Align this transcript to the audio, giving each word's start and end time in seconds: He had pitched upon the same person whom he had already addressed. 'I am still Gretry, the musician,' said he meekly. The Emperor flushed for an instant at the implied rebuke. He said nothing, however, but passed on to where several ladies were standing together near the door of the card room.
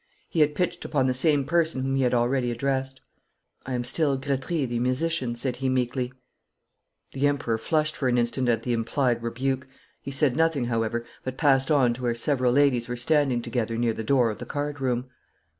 He 0.27 0.39
had 0.39 0.55
pitched 0.55 0.83
upon 0.83 1.05
the 1.05 1.13
same 1.13 1.45
person 1.45 1.83
whom 1.83 1.95
he 1.95 2.01
had 2.01 2.11
already 2.15 2.49
addressed. 2.49 3.01
'I 3.67 3.73
am 3.75 3.83
still 3.83 4.17
Gretry, 4.17 4.65
the 4.67 4.79
musician,' 4.79 5.35
said 5.35 5.57
he 5.57 5.69
meekly. 5.69 6.11
The 7.11 7.27
Emperor 7.27 7.59
flushed 7.59 7.95
for 7.95 8.07
an 8.07 8.17
instant 8.17 8.49
at 8.49 8.63
the 8.63 8.73
implied 8.73 9.21
rebuke. 9.21 9.67
He 10.01 10.09
said 10.09 10.35
nothing, 10.35 10.65
however, 10.65 11.05
but 11.23 11.37
passed 11.37 11.69
on 11.69 11.93
to 11.93 12.01
where 12.01 12.15
several 12.15 12.53
ladies 12.53 12.89
were 12.89 12.95
standing 12.95 13.43
together 13.43 13.77
near 13.77 13.93
the 13.93 14.01
door 14.03 14.31
of 14.31 14.39
the 14.39 14.45
card 14.47 14.81
room. 14.81 15.05